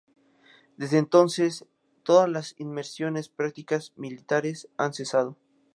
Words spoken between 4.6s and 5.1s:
han